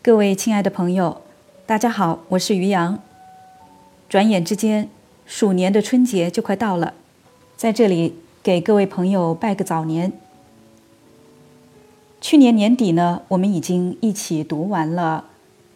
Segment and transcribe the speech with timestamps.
[0.00, 1.22] 各位亲爱的朋友，
[1.66, 3.00] 大家好，我是于洋。
[4.08, 4.88] 转眼之间，
[5.26, 6.94] 鼠年的春节就快到了，
[7.56, 10.12] 在这里给各位朋友拜个早年。
[12.20, 15.24] 去年年底呢，我们已经一起读完了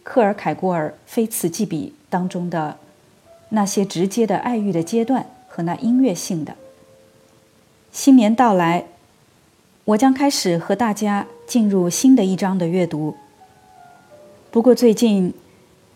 [0.03, 2.77] 克尔凯郭尔《非此即彼》当中的
[3.49, 6.55] 那些直接的爱欲的阶段和那音乐性的。
[7.91, 8.85] 新年到来，
[9.83, 13.17] 我将开始和大家进入新的一章的阅读。
[14.53, 15.33] 不过最近，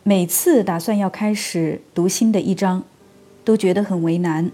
[0.01, 2.83] 每次打算要开始读新的一章，
[3.45, 4.49] 都觉得很为难，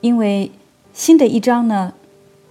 [0.00, 0.50] 因为
[0.92, 1.94] 新的一章呢，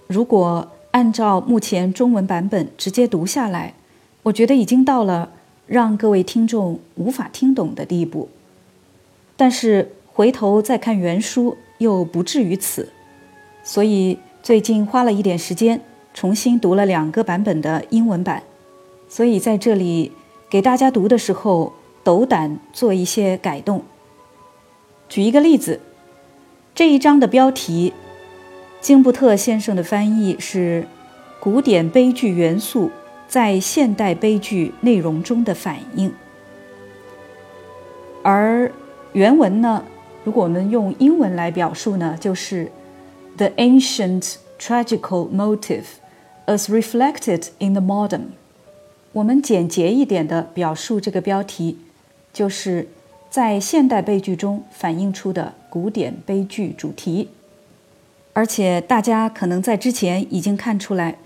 [0.06, 3.74] 如果按照目前中文版本直接读下来，
[4.22, 5.30] 我觉得已经到了
[5.66, 8.30] 让各位听众无法听懂的地步。
[9.36, 12.88] 但是回头再看原书，又不至于此，
[13.62, 15.82] 所以最近花了一点时间，
[16.14, 18.42] 重新读了两个版本的英文版，
[19.10, 20.12] 所以在这里。
[20.50, 23.82] 给大家读的时候，斗胆做一些改动。
[25.06, 25.80] 举一个例子，
[26.74, 27.92] 这一章的标题，
[28.80, 30.86] 金布特先生的翻译是
[31.38, 32.90] “古典悲剧元素
[33.26, 36.14] 在现代悲剧内容中的反应”，
[38.24, 38.72] 而
[39.12, 39.84] 原文呢，
[40.24, 42.72] 如果我们用英文来表述呢，就是
[43.36, 45.84] “the ancient tragical motive
[46.46, 48.28] as reflected in the modern”。
[49.12, 51.78] 我们简洁一点的表述这个标题，
[52.32, 52.88] 就是
[53.30, 57.28] 在现代悲剧中反映出的古典悲剧主题。
[58.34, 61.16] 而且大家可能在之前已经看出来，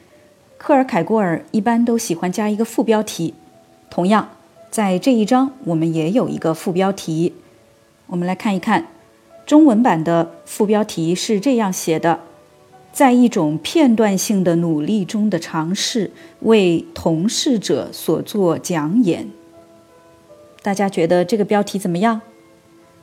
[0.57, 3.35] 克尔凯郭尔一般都喜欢加一个副标题。
[3.91, 4.31] 同样，
[4.71, 7.35] 在这一章我们也有一个副标题。
[8.07, 8.87] 我们来看一看，
[9.45, 12.21] 中文版的副标题是这样写的。
[12.93, 19.31] 在一种片段性的努力中的尝试，为同事者所做讲演。
[20.63, 22.21] 大家觉得这个标题怎么样？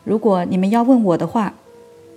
[0.04, 1.56] 如果你们要问我的话，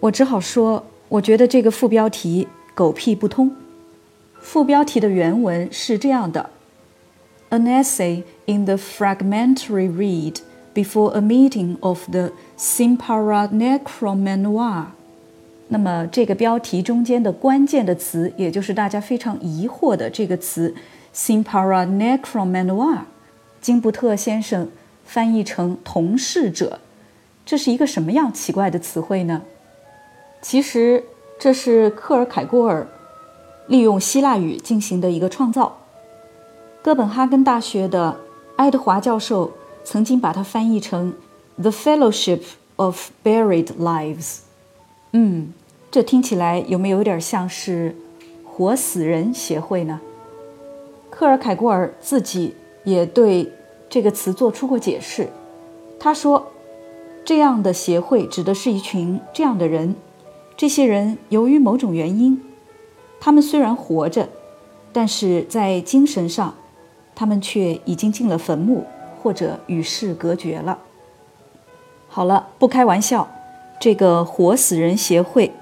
[0.00, 3.50] 我只好说，我觉得这个副标题狗屁不通。
[4.40, 6.50] 副标题的原文是这样的
[7.50, 10.36] ：An essay in the fragmentary read
[10.74, 14.86] before a meeting of the Simpara Necromanoir。
[15.72, 20.74] 那么，这个标题中间的关键的词，也就是大家非常疑惑的这个词
[21.14, 22.98] “simpara necromanoir”，
[23.62, 24.68] 金布特先生
[25.06, 26.80] 翻译成“同事者”，
[27.46, 29.40] 这是一个什么样奇怪的词汇呢？
[30.42, 31.05] 其实，
[31.38, 32.86] 这是克尔凯郭尔
[33.66, 35.78] 利用希腊语进行的一个创造。
[36.82, 38.20] 哥本哈根大学的
[38.56, 39.50] 爱德华教授
[39.84, 41.14] 曾经把它翻译成
[41.56, 42.42] “the fellowship
[42.77, 44.40] of buried lives”。
[45.12, 45.55] 嗯。
[45.92, 47.95] 这听起来有没有点像是
[48.47, 50.01] 活死人协会呢？
[51.11, 53.53] 克尔凯郭尔自己也对
[53.91, 55.29] 这个词做出过解释。
[56.01, 56.51] 他说，
[57.27, 59.95] 这样的协会指的是一群这样的人，
[60.57, 62.42] 这些人由于某种原因，
[63.20, 64.30] 他们虽然活着，
[64.95, 66.55] 但是在精神上，
[67.14, 68.86] 他们却已经进了坟墓
[69.23, 70.79] 或者与世隔绝了。
[72.09, 73.29] 好了，不开玩笑，
[73.79, 75.53] 这个活死人协会。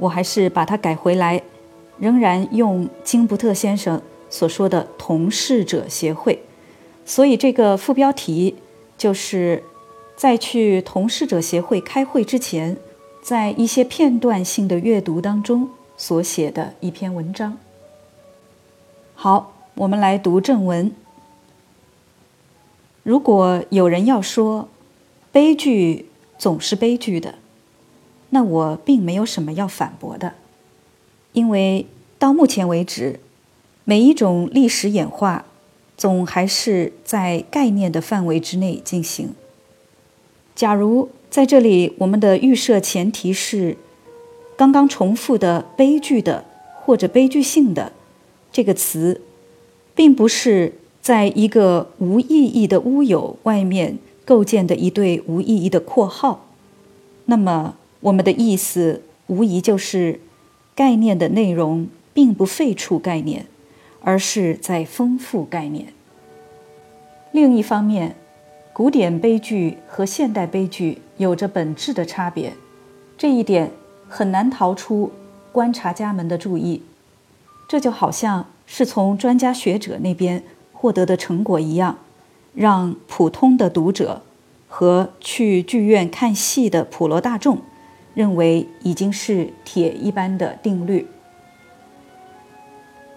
[0.00, 1.40] 我还是把它改回来，
[1.98, 6.42] 仍然用金布特先生所说的“同事者协会”，
[7.06, 8.56] 所以这个副标题
[8.96, 9.62] 就是
[10.16, 12.76] 在去同事者协会开会之前，
[13.22, 17.58] 在一些片段性的阅读当中所写的一篇文章。
[19.14, 20.90] 好，我们来读正文。
[23.02, 24.68] 如果有人要说，
[25.30, 26.08] 悲剧
[26.38, 27.34] 总是悲剧的。
[28.32, 30.34] 那我并没有什么要反驳的，
[31.32, 31.84] 因为
[32.16, 33.18] 到目前为止，
[33.84, 35.44] 每一种历史演化
[35.96, 39.34] 总还是在概念的范围之内进行。
[40.54, 43.76] 假如在这里，我们的预设前提是
[44.56, 46.44] 刚刚重复的“悲剧的”
[46.80, 47.92] 或者“悲剧性的”
[48.52, 49.20] 这个词，
[49.96, 56.46] 并不是在一个无意义的乌有外面构建的一对无意义的括号，
[57.24, 57.74] 那么。
[58.00, 60.20] 我们的意思无疑就是
[60.74, 63.46] 概念的内容并不废除概念，
[64.00, 65.92] 而是在丰富概念。
[67.32, 68.16] 另一方面，
[68.72, 72.54] 古典悲剧和现代悲剧有着本质的差别，
[73.18, 73.70] 这一点
[74.08, 75.12] 很难逃出
[75.52, 76.82] 观察家们的注意。
[77.68, 80.42] 这就好像是从专家学者那边
[80.72, 81.98] 获得的成果一样，
[82.54, 84.22] 让普通的读者
[84.66, 87.58] 和去剧院看戏的普罗大众。
[88.14, 91.06] 认为已经是铁一般的定律。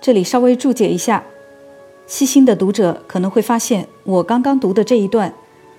[0.01, 1.24] 这里稍微注解一下，
[2.06, 5.34] 细心的读者可能会发现，我刚刚读的这一段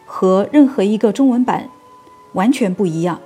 [0.07, 1.69] 和任何一个中文版
[2.33, 3.21] 完全不一样。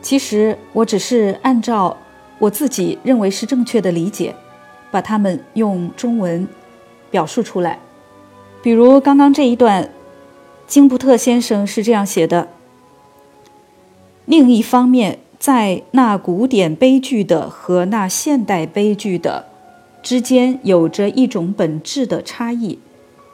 [0.00, 1.96] 其实我只是按照
[2.38, 4.34] 我自己认为是正确的理解，
[4.90, 6.48] 把它们用中文
[7.10, 7.78] 表述出来。
[8.62, 9.90] 比如刚刚这一段，
[10.66, 12.48] 金布特先生是这样写的：
[14.26, 19.46] 另一方面，在那古典悲剧的和那现代悲剧的。
[20.02, 22.80] 之间有着一种本质的差异，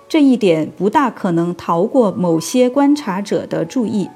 [0.06, 4.08] 这一点不大可能逃过某些观察者的注意，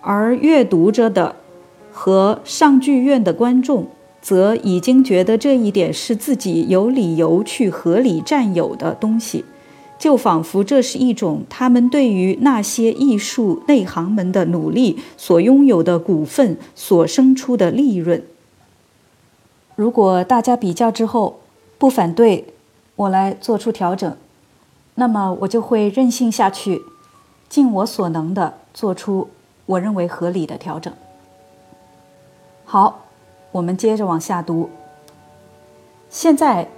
[0.00, 1.36] 而阅读着的
[1.92, 3.86] 和上剧院的观众
[4.22, 9.44] 则已经觉得这一点是自己有理由去合理占有的东西，
[10.00, 18.24] 就仿佛这是一种他们对于那些艺术内行们的努力所拥有的股份所生出的利润。
[19.76, 21.40] 如果大家比较之后，
[21.76, 22.46] 不反对，
[22.96, 24.16] 我来做出调整，
[24.94, 26.80] 那么我就会任性下去，
[27.50, 29.28] 尽我所能的做出
[29.66, 30.90] 我认为合理的调整。
[32.64, 33.04] 好，
[33.52, 34.70] 我们接着往下读。
[36.08, 36.68] 现在，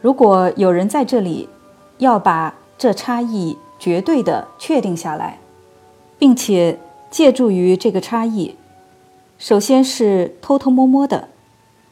[0.00, 1.46] 如果有人在这里
[1.98, 5.38] 要把这差异绝对的确定下来，
[6.18, 6.78] 并且
[7.10, 8.56] 借助于这个差异，
[9.36, 11.28] 首先是偷偷摸摸的。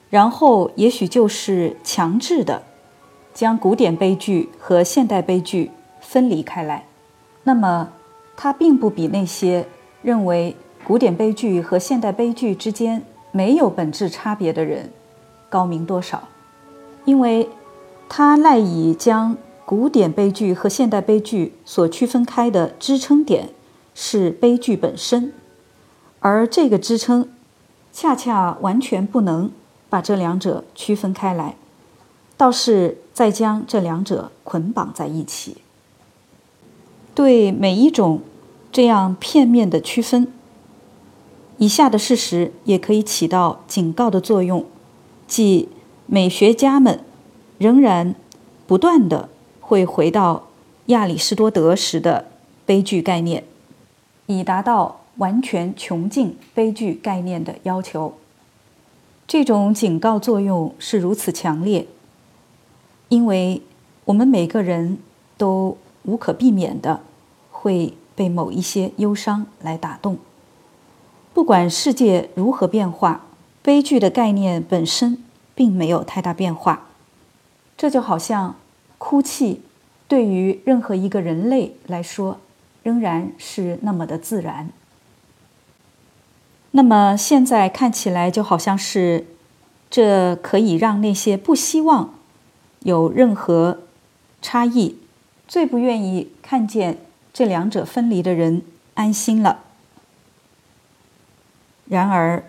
[0.08, 2.62] 然后，也许就是强制的，
[3.34, 5.70] 将古典悲剧和现代悲剧
[6.00, 6.86] 分离开来。
[7.42, 7.90] 那么，
[8.34, 9.66] 它并不比那些
[10.00, 14.90] 认为古典悲剧和现代悲剧之间没有本质差别的人
[15.50, 16.26] 高明多少，
[17.04, 17.46] 因为
[18.08, 19.36] 他赖以将
[19.68, 23.50] 古典悲剧和现代悲剧所区分开的支撑点
[23.94, 25.34] 是悲剧本身，
[26.20, 27.28] 而这个支撑
[27.92, 29.50] 恰恰完全不能。
[29.90, 31.56] 把这两者区分开来，
[32.38, 35.58] 倒是再将这两者捆绑在一起。
[37.14, 38.22] 对每一种
[38.72, 40.32] 这样片面的区分，
[41.58, 44.64] 以下的事实也可以起到警告的作用，
[45.26, 45.68] 即
[46.06, 47.00] 美学家们
[47.58, 48.14] 仍然
[48.66, 49.28] 不断的
[49.68, 50.44] 会回到
[50.86, 52.24] 亚里士多德时的
[52.64, 53.44] 悲剧概念，
[54.24, 58.14] 以达到完全穷尽悲剧概念的要求。
[59.26, 61.86] 这种警告作用是如此强烈，
[63.10, 63.60] 因为
[64.06, 64.96] 我们每个人
[65.36, 67.02] 都无可避免的
[67.50, 70.16] 会被某一些忧伤来打动。
[71.34, 73.26] 不管世界如何变化，
[73.60, 75.22] 悲剧的概念本身
[75.54, 76.86] 并没有太大变化。
[77.76, 78.56] 这就好像
[78.98, 79.62] 哭泣，
[80.06, 82.40] 对于任何一个人类来说，
[82.82, 84.70] 仍然是那么的自然。
[86.72, 89.26] 那么现在看起来就好像是，
[89.88, 92.14] 这可以让那些不希望
[92.80, 93.80] 有任何
[94.42, 94.96] 差异、
[95.46, 96.98] 最不愿意看见
[97.32, 98.62] 这两者分离的人
[98.94, 99.64] 安心了。
[101.86, 102.44] 然而，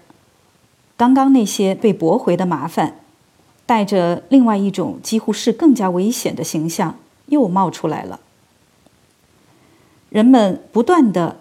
[0.97, 2.95] 刚刚那些被驳回的麻烦，
[3.69, 8.19] 带着另外一种几乎是更加危险的形象又冒出来了。
[10.09, 11.37] 人们不断的。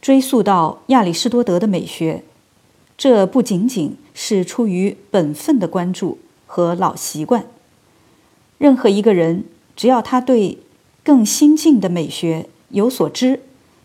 [0.00, 2.22] 追溯到亚里士多德的美学，
[2.96, 7.44] 这不仅仅是出于本分的关注和老习惯。
[8.58, 10.58] 任何一个人，只要他对
[11.02, 13.40] 更新进的美学有所知，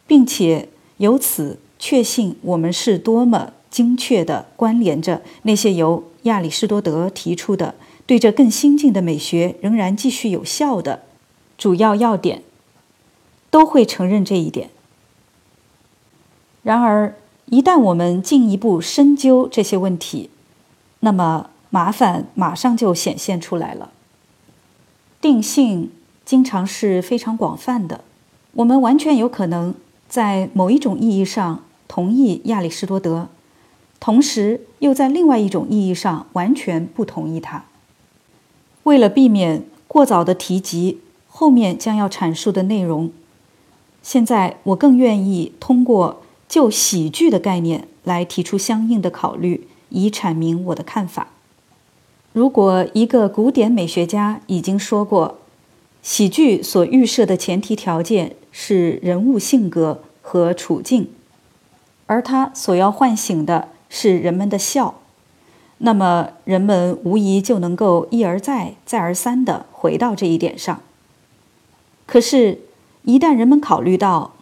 [0.05, 7.75] 并且由此确信我们是多么精确地关联着那些由亚里士多德提出的
[8.05, 11.03] 对这更新进的美学仍然继续有效的
[11.57, 12.43] 主要要点，
[13.49, 14.69] 都会承认这一点。
[16.63, 17.15] 然而，
[17.45, 20.29] 一旦我们进一步深究这些问题，
[21.01, 23.91] 那么麻烦马上就显现出来了。
[25.21, 25.91] 定性
[26.25, 28.03] 经常是非常广泛的，
[28.53, 29.73] 我们完全有可能
[30.07, 33.27] 在某一种意义上同意亚里士多德，
[34.03, 37.63] 同时又在另外一种意义上完全不同意他。
[38.83, 43.13] 为了避免过早的提及后面将要阐述的内容，
[44.01, 46.21] 现在我更愿意通过。
[46.49, 51.29] 就喜剧的概念来提出相应的考虑，以阐明我的看法。
[52.31, 55.39] 如果一个古典美学家已经说过，
[56.03, 61.09] 喜剧所预设的前提条件是人物性格和处境，
[62.05, 64.95] 而他所要唤醒的是人们的笑，
[65.77, 70.81] 那么人们无疑就能够一而再、再而三地回到这一点上。
[72.07, 72.61] 可是，
[73.03, 74.33] 一旦人们考虑到，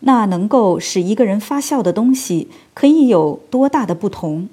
[0.00, 4.48] 那能够使一个人发笑的东西可以有多大的不同？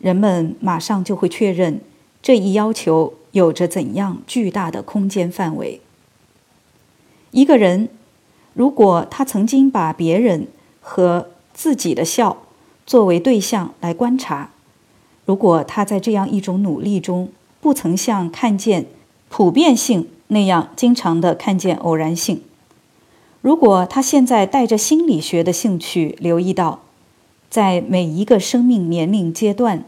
[0.00, 1.80] 人们马上就会确认
[2.20, 5.80] 这一要求有着怎样巨大的空间范围。
[7.30, 7.88] 一个人，
[8.54, 10.48] 如果他曾经把别人
[10.80, 12.38] 和自己的笑
[12.90, 14.50] 作为对象来观察，
[15.24, 17.28] 如果他在这样一种努力中
[17.60, 18.86] 不曾像看见
[19.28, 22.42] 普遍性那样经常的看见偶然性，
[23.42, 26.80] 如果他现在带着心理学的兴趣留意到，
[27.48, 29.84] 在每一个生命年龄阶段，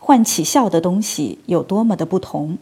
[0.00, 2.58] 唤起笑的东西有多么的不同，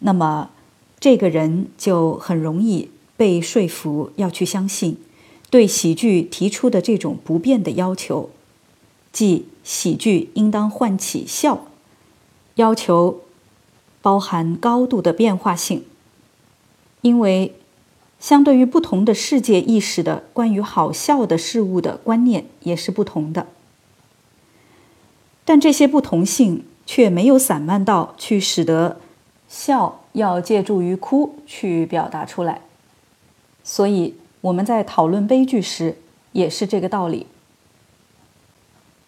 [0.00, 0.50] 那么
[0.98, 2.90] 这个人就很容易。
[3.16, 4.98] 被说服要去相信，
[5.50, 8.28] 对喜剧提出的这种不变的要求，
[9.16, 11.68] 即喜剧应当唤起笑，
[12.56, 13.22] 要求
[14.02, 15.86] 包含高度的变化性，
[17.00, 17.54] 因为
[18.20, 23.46] 相对于不同的世界意识的关于好笑的事物的观念也是不同的，
[25.46, 29.00] 但这些不同性却没有散漫到去使得
[29.48, 32.60] 笑要借助于哭去表达出来。
[33.64, 35.96] 所以我们在讨论悲剧时，
[36.32, 37.26] 也是这个道理。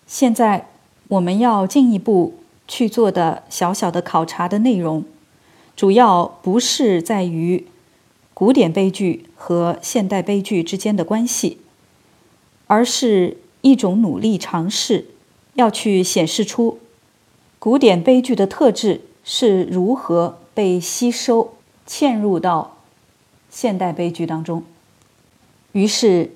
[0.08, 0.66] 现在
[1.08, 2.34] 我们要进一步
[2.66, 5.04] 去做的小小的考察的内容，
[5.76, 7.66] 主要不是在于
[8.32, 11.58] 古典悲剧和现代悲剧之间的关系，
[12.66, 15.06] 而是一种努力尝试
[15.54, 16.78] 要去显示出
[17.58, 21.54] 古典悲剧的特质是如何被吸收
[21.86, 22.76] 嵌入到。
[23.50, 24.62] 现代悲剧当中，
[25.72, 26.32] 于是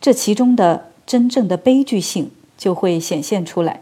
[0.00, 3.80] 这其中的真正的悲剧性就会显现出来。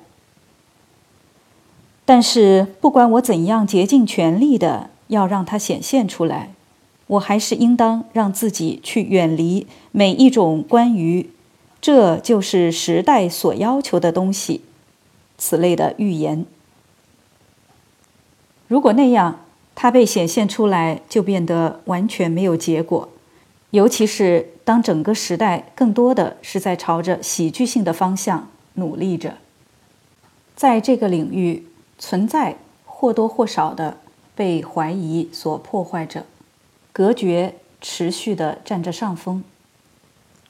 [2.04, 6.52] 但是，不管我怎样竭尽全力的要让它显现出来，
[7.08, 11.30] 我还是应当让自己去远离每一种关于
[11.82, 14.60] “这就是时代所要求的东西”
[15.36, 16.46] 此类的预言。
[18.68, 19.40] 如果那样，
[19.74, 23.08] 它被显现出来，就变得完全没有结果。
[23.70, 29.34] 尤其是当整个时代更多的是在朝着喜剧性的方向努力着，
[30.54, 31.66] 在这个领域
[31.98, 32.56] 存在
[32.86, 33.98] 或多或少的
[34.34, 36.24] 被怀疑所破坏着，
[36.92, 39.44] 隔绝持续的占着上风。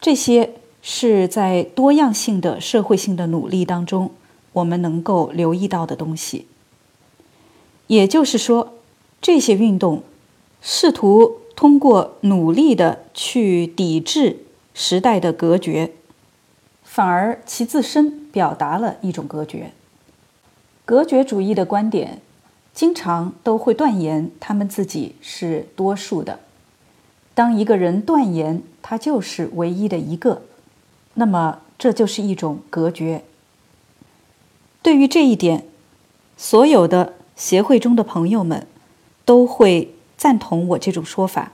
[0.00, 0.52] 这些
[0.82, 4.12] 是在多样性的社会性的努力当中，
[4.52, 6.46] 我们能够留意到的东西。
[7.88, 8.74] 也就是说。
[9.18, 10.02] 这些运动
[10.60, 15.92] 试图通过努力的去抵制时代的隔绝，
[16.96, 19.72] 反而其自身表达了一种隔绝。
[20.86, 22.22] 隔绝主义的观点
[22.72, 26.40] 经常都会断言他们自己是多数的。
[27.34, 30.40] 当一个人断言他就是唯一的一个，
[31.12, 33.22] 那么这就是一种隔绝。
[34.80, 35.66] 对于这一点，
[36.38, 38.66] 所有的协会中的朋友们。
[39.26, 41.50] 都会赞同我这种说法，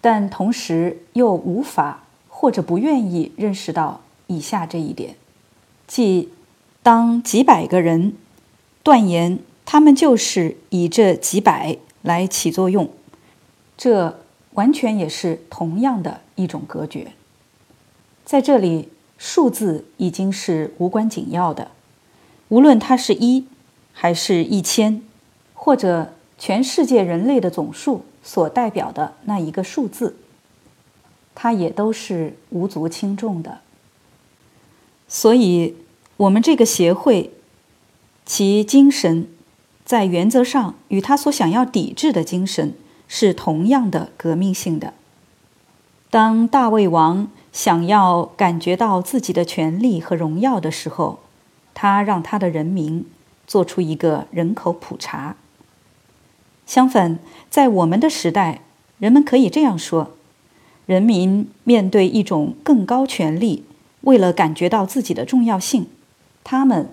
[0.00, 5.16] 但同时又无法或者不愿意认识到以下这一点：
[5.88, 6.28] 即
[6.84, 8.14] 当几百个人
[8.84, 12.88] 断言他们就是以这几百来起作用，
[13.76, 14.20] 这
[14.52, 17.12] 完全也是同样的一种隔绝。
[18.24, 21.72] 在这里，数字已经是无关紧要的，
[22.48, 23.44] 无论它是一
[23.92, 25.02] 还是一千，
[25.52, 26.14] 或者。
[26.40, 30.14] 全世界人类的总数所代表的那一个数字，
[31.34, 33.58] 它也都是无足轻重的。
[35.08, 35.74] 所以，
[36.18, 37.30] 我们这个协会，
[38.26, 39.26] 其精神
[39.84, 42.74] 在原则上与他所想要抵制的精神
[43.08, 44.92] 是同样的革命性的。
[46.10, 51.20] 当大卫王想要感觉到自己的权利和荣耀的时候，
[51.72, 53.06] 他让他的人民
[53.46, 55.36] 做出一个人口普查。
[56.66, 58.60] 相反，在我们的时代，
[58.98, 60.10] 人们可以这样说：
[60.84, 63.64] 人民面对一种更高权力，
[64.02, 65.86] 为了感觉到自己的重要性，
[66.44, 66.90] 他们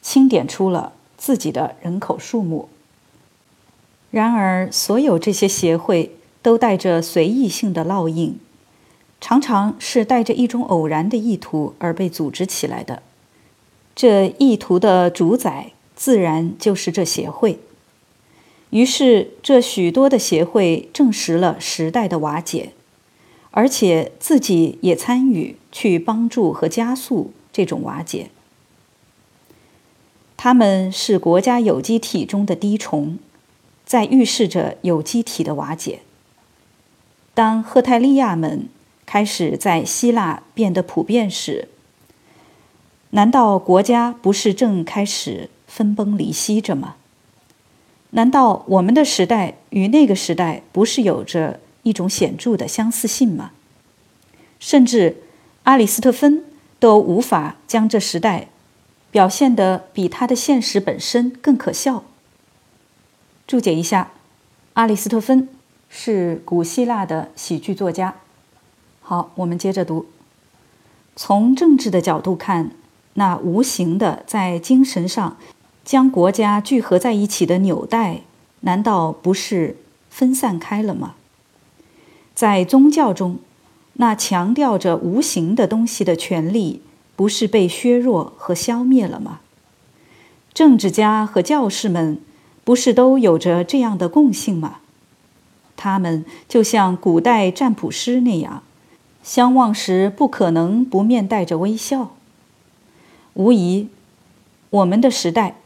[0.00, 2.68] 清点出了自己的人口数目。
[4.10, 8.38] 然而，所有这些协会都带着随意性的烙印，
[9.20, 13.02] 常常是带着一种偶然的意图而被组织起来的。
[13.96, 17.58] 这意图的主宰，自然就是这协会。
[18.70, 22.72] 于是，这许多的协会证实了时代的瓦解，
[23.50, 28.30] 而且自己也参与去帮助和加速这种瓦解。
[30.36, 33.18] 他们是国家有机体中的滴虫，
[33.84, 36.00] 在预示着有机体的瓦解。
[37.34, 38.68] 当赫泰利亚们
[39.04, 41.68] 开始在希腊变得普遍时，
[43.10, 46.94] 难道国家不是正开始分崩离析着吗？
[48.10, 53.50] 难道我们的时代与那个时代不是有着一种显著的相似性吗？
[54.60, 55.23] 甚至
[55.64, 56.44] 阿里斯特芬
[56.78, 58.48] 都无法将这时代
[59.10, 62.04] 表现得比他的现实本身更可笑。
[63.46, 64.10] 注解一下，
[64.74, 65.48] 阿里斯特芬
[65.88, 68.16] 是古希腊的喜剧作家。
[69.00, 70.06] 好，我们接着读。
[71.16, 72.72] 从政治的角度看，
[73.14, 75.38] 那无形的在精神上
[75.82, 78.20] 将国家聚合在一起的纽带，
[78.60, 79.78] 难道不是
[80.10, 81.14] 分散开了吗？
[82.34, 83.38] 在宗教中，
[83.94, 86.82] 那强调着无形的东西的权利，
[87.16, 89.40] 不是被削弱和消灭了吗？
[90.52, 92.20] 政治家和教士们。
[92.64, 94.78] 不是都有着这样的共性吗？
[95.76, 98.62] 他们就像古代占卜师那样，
[99.22, 102.14] 相望时不可能不面带着微笑。
[103.34, 103.90] 无疑，
[104.70, 105.56] 我们的时代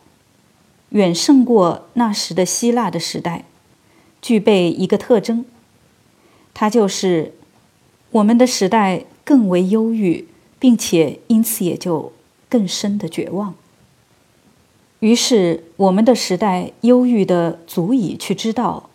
[0.88, 3.44] 远胜过那时的希腊的时代，
[4.20, 5.44] 具备一个特征，
[6.52, 7.34] 它就是
[8.18, 10.26] 我们的时代更为忧郁，
[10.58, 12.12] 并且因此也就
[12.48, 13.54] 更深的绝望。
[14.98, 18.90] 于是，我们的时代忧郁的足以去知道，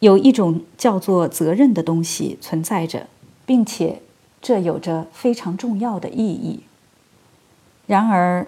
[0.00, 3.06] 有一种叫做责任的东西存在着，
[3.46, 4.02] 并且
[4.42, 6.60] 这有着非常重要的意义。
[7.86, 8.46] 然而，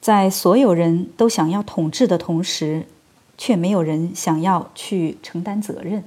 [0.00, 2.86] 在所有人都想要统治的同时，
[3.38, 6.02] 却没有人想要去承担责任。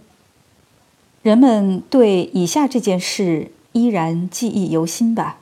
[1.28, 5.40] 人们对以下这件事依然记忆犹新吧？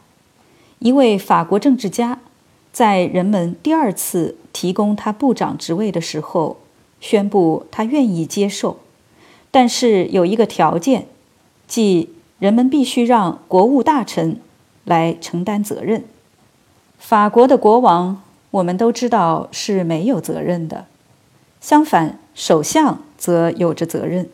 [0.80, 2.18] 一位法国政治家。
[2.72, 6.58] 在人们第二次提供他部长职位的时候，
[7.00, 8.80] 宣布他愿意接受，
[9.51, 11.06] 但是有一个条件，
[11.68, 14.39] 即人们必须让国务大臣
[14.86, 16.04] 来承担责任。
[16.98, 20.88] 法国的国王，我们都知道是没有责任的，
[21.62, 24.27] 相反，首相则有着责任。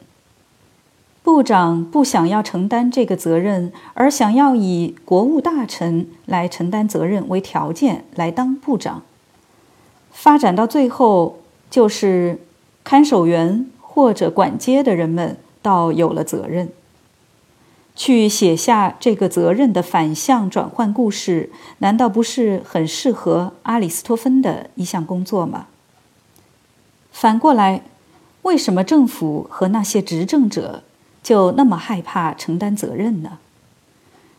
[1.33, 9.01] 部长不想要承担这个责任，而想要以国务大臣来承担责任为条件来当部长。
[10.11, 11.39] 发展到最后，
[11.69, 12.41] 就是
[12.83, 16.69] 看守员或者管街的人们倒有了责任，
[17.95, 25.67] 去写下这个责任的反向转换故事，难道不是很适合阿里斯托芬的一项工作吗？
[27.13, 27.83] 反过来，
[28.41, 30.83] 为什么政府和那些执政者？
[31.21, 33.39] 就那么害怕承担责任呢？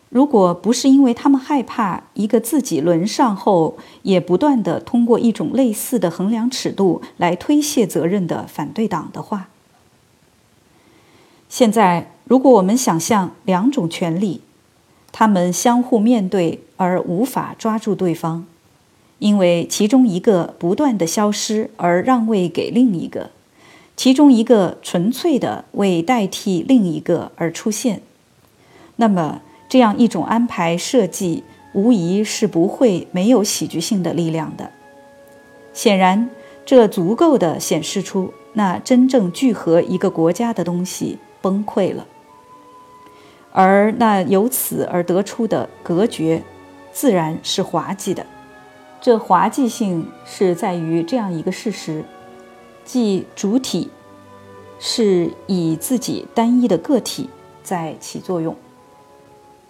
[0.08, 9.48] 如果不是因为他们害怕一个自己轮上后也不断的通过一种类似的衡量尺度来推卸责任的反对党的话，
[11.48, 14.42] 现在如果我们想象两种权利，
[15.10, 18.44] 他们相互面对而无法抓住对方，
[19.18, 23.30] 因为其中一个不断的消失而让位给另一个。
[23.96, 28.02] 其中一个纯粹的为代替另一个而出现，
[28.96, 34.70] 那么这样一种安排设计无疑是不会没有喜剧性的力量的。
[35.72, 36.30] 显然，
[36.64, 42.06] 这足够的显示出那真正聚合一个国家的东西崩溃了，
[43.52, 46.42] 而那由此而得出的隔绝，
[46.92, 48.26] 自然是滑稽的。
[49.00, 52.04] 这滑稽性是在于这样一个事实。
[52.84, 53.90] 即主体
[54.78, 57.30] 是以自己单一的个体
[57.62, 58.56] 在起作用。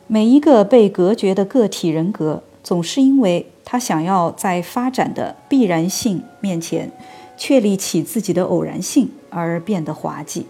[0.07, 6.93] 每一个被隔绝的个体人格，总是因为他想要在发展的必然性面前
[7.37, 10.47] 确立起自己的偶然性而变得滑稽。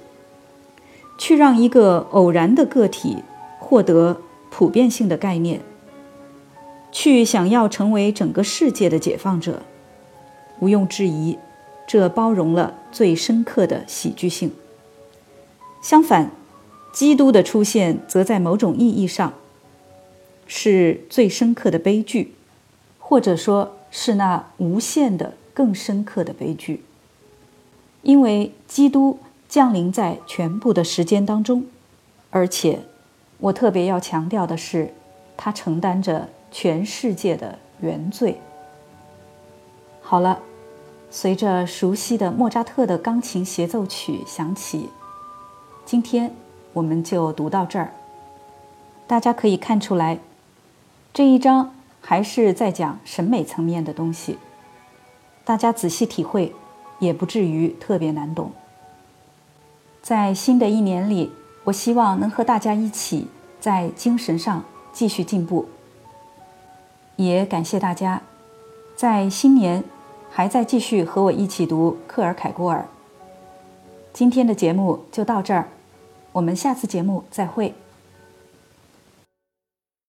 [1.19, 3.19] 去让一个偶然的个体
[3.61, 4.21] 获得
[4.51, 5.61] 普遍性的概念，
[6.91, 9.63] 去想要成为整个世界的解放者，
[10.59, 11.39] 毋庸置疑。
[11.93, 14.51] 这包容了最深刻的喜剧性。
[15.83, 16.31] 相反，
[16.91, 19.35] 基督的出现则在某种意义上
[20.47, 22.33] 是最深刻的悲剧，
[22.99, 26.83] 或者说是那无限的更深刻的悲剧。
[28.01, 31.67] 因为基督降临在全部的时间当中，
[32.31, 32.79] 而且
[33.37, 34.95] 我特别要强调的是，
[35.37, 38.41] 他承担着全世界的原罪。
[40.01, 40.41] 好了。
[41.15, 44.89] 随着熟悉的莫扎特的钢琴协奏曲响起，
[45.85, 46.35] 今天
[46.73, 47.93] 我们就读到这儿。
[49.07, 50.19] 大家可以看出来，
[51.13, 54.39] 这一章还是在讲审美层面的东西。
[55.45, 56.55] 大家仔细体会，
[56.99, 58.51] 也不至于特别难懂。
[60.01, 61.31] 在新的一年里，
[61.65, 63.29] 我希望能和大家一起
[63.61, 65.69] 在精神上继续进步。
[67.17, 68.23] 也感谢大家
[68.97, 69.85] 在新年。
[70.35, 72.89] 还在继续和我一起读克尔凯郭尔，
[74.15, 75.69] 今天的节目就到这儿，
[76.33, 77.75] 我们下次节目再会。